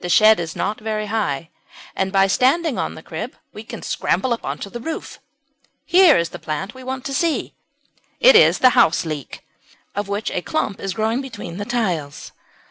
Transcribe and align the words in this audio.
The 0.00 0.08
shed 0.08 0.40
is 0.40 0.56
not 0.56 0.80
very 0.80 1.08
high, 1.08 1.50
and 1.94 2.10
by 2.10 2.26
standing 2.26 2.78
on 2.78 2.94
the 2.94 3.02
crib 3.02 3.36
we 3.52 3.62
can 3.64 3.82
scramble 3.82 4.32
on 4.42 4.56
to 4.60 4.70
the 4.70 4.80
roof. 4.80 5.18
Here 5.84 6.16
is 6.16 6.30
the 6.30 6.38
plant 6.38 6.72
we 6.72 6.82
want 6.82 7.04
to 7.04 7.12
see. 7.12 7.52
It 8.18 8.34
is 8.34 8.60
the 8.60 8.70
Houseleek, 8.70 9.40
of 9.94 10.08
which 10.08 10.30
a 10.30 10.40
clump 10.40 10.80
is 10.80 10.94
growing 10.94 11.20
between 11.20 11.58
the 11.58 11.66
tiles. 11.66 12.32